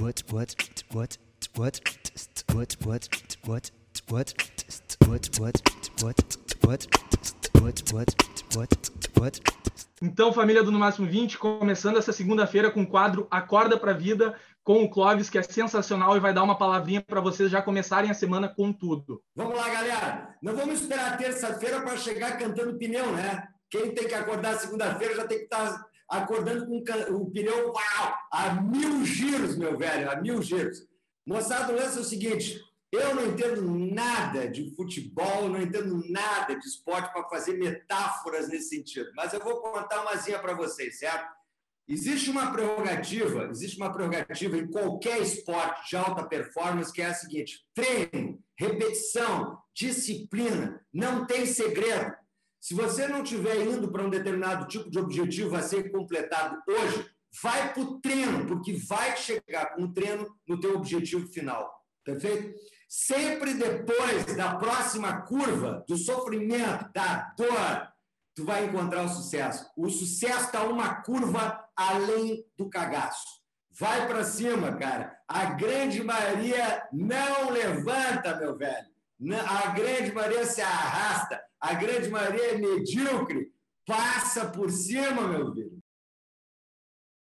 what 0.00 0.24
what 0.32 0.54
what 0.92 1.18
what 1.56 1.80
what 2.46 2.76
what 2.84 3.08
what 3.46 3.68
what 5.06 5.26
what 6.02 6.20
what 6.64 6.86
what 7.60 7.92
what 7.92 8.14
what 8.54 8.90
what 9.18 9.40
Então, 10.00 10.32
família 10.32 10.62
do 10.62 10.70
No 10.70 10.78
Máximo 10.78 11.08
20, 11.08 11.38
começando 11.38 11.98
essa 11.98 12.12
segunda-feira 12.12 12.70
com 12.70 12.82
o 12.82 12.86
quadro 12.86 13.26
Acorda 13.30 13.76
pra 13.76 13.92
Vida 13.92 14.36
com 14.62 14.84
o 14.84 14.88
Clóvis, 14.88 15.28
que 15.28 15.38
é 15.38 15.42
sensacional 15.42 16.16
e 16.16 16.20
vai 16.20 16.32
dar 16.32 16.44
uma 16.44 16.56
palavrinha 16.56 17.02
para 17.02 17.20
vocês 17.20 17.50
já 17.50 17.60
começarem 17.60 18.10
a 18.10 18.14
semana 18.14 18.48
com 18.48 18.72
tudo. 18.72 19.20
Vamos 19.34 19.56
lá, 19.56 19.68
galera. 19.68 20.36
Não 20.40 20.54
vamos 20.54 20.82
esperar 20.82 21.16
terça-feira 21.16 21.80
para 21.80 21.96
chegar 21.96 22.38
cantando 22.38 22.78
pneu, 22.78 23.10
né? 23.12 23.48
Quem 23.70 23.92
tem 23.92 24.06
que 24.06 24.14
acordar 24.14 24.58
segunda-feira 24.58 25.16
já 25.16 25.26
tem 25.26 25.38
que 25.38 25.44
estar 25.44 25.84
acordando 26.08 26.66
com 26.66 26.78
o 27.14 27.30
pneu 27.30 27.72
uau, 27.72 28.18
a 28.32 28.54
mil 28.54 29.04
giros, 29.04 29.56
meu 29.56 29.76
velho, 29.76 30.10
a 30.10 30.16
mil 30.16 30.42
giros. 30.42 30.86
Moçada, 31.26 31.72
o 31.72 31.76
lance 31.76 31.98
é 31.98 32.00
o 32.00 32.04
seguinte: 32.04 32.60
eu 32.90 33.14
não 33.14 33.26
entendo 33.26 33.62
nada 33.62 34.48
de 34.48 34.74
futebol, 34.74 35.48
não 35.48 35.60
entendo 35.60 36.02
nada 36.08 36.54
de 36.54 36.66
esporte 36.66 37.12
para 37.12 37.28
fazer 37.28 37.58
metáforas 37.58 38.48
nesse 38.48 38.70
sentido, 38.70 39.10
mas 39.14 39.34
eu 39.34 39.40
vou 39.40 39.60
contar 39.60 40.00
umazinha 40.00 40.38
para 40.38 40.54
vocês, 40.54 40.98
certo? 40.98 41.36
Existe 41.86 42.30
uma 42.30 42.50
prerrogativa, 42.52 43.48
existe 43.50 43.78
uma 43.78 43.92
prerrogativa 43.92 44.58
em 44.58 44.66
qualquer 44.66 45.20
esporte 45.20 45.88
de 45.88 45.96
alta 45.96 46.22
performance 46.22 46.92
que 46.92 47.02
é 47.02 47.06
a 47.06 47.14
seguinte: 47.14 47.64
treino, 47.74 48.42
repetição, 48.56 49.58
disciplina, 49.74 50.84
não 50.92 51.26
tem 51.26 51.46
segredo. 51.46 52.14
Se 52.60 52.74
você 52.74 53.06
não 53.06 53.22
estiver 53.22 53.66
indo 53.66 53.90
para 53.90 54.02
um 54.02 54.10
determinado 54.10 54.66
tipo 54.66 54.90
de 54.90 54.98
objetivo 54.98 55.56
a 55.56 55.62
ser 55.62 55.90
completado 55.90 56.60
hoje, 56.68 57.08
vai 57.42 57.72
para 57.72 57.82
o 57.82 58.00
treino, 58.00 58.46
porque 58.46 58.72
vai 58.88 59.16
chegar 59.16 59.74
com 59.74 59.84
o 59.84 59.92
treino 59.92 60.26
no 60.46 60.60
teu 60.60 60.76
objetivo 60.76 61.26
final. 61.28 61.70
Perfeito? 62.04 62.54
Sempre 62.88 63.54
depois 63.54 64.34
da 64.34 64.56
próxima 64.56 65.22
curva, 65.22 65.84
do 65.86 65.96
sofrimento, 65.96 66.90
da 66.92 67.34
dor, 67.36 67.88
tu 68.34 68.44
vai 68.44 68.64
encontrar 68.64 69.02
o 69.02 69.08
sucesso. 69.08 69.68
O 69.76 69.88
sucesso 69.90 70.46
está 70.46 70.62
uma 70.62 71.02
curva 71.02 71.62
além 71.76 72.44
do 72.56 72.68
cagaço. 72.70 73.38
Vai 73.78 74.08
para 74.08 74.24
cima, 74.24 74.74
cara. 74.76 75.16
A 75.28 75.44
grande 75.46 76.02
maioria 76.02 76.82
não 76.92 77.50
levanta, 77.50 78.36
meu 78.36 78.56
velho. 78.56 78.88
A 79.20 79.70
grande 79.70 80.12
maioria 80.12 80.44
se 80.46 80.60
arrasta. 80.60 81.40
A 81.60 81.74
grande 81.74 82.08
maioria 82.08 82.52
é 82.52 82.58
medíocre. 82.58 83.52
Passa 83.86 84.46
por 84.46 84.70
cima, 84.70 85.26
meu 85.26 85.52
filho. 85.52 85.77